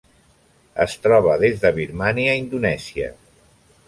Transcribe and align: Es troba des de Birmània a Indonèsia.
Es 0.85 0.95
troba 1.03 1.35
des 1.43 1.61
de 1.65 1.71
Birmània 1.75 2.31
a 2.33 2.39
Indonèsia. 2.45 3.11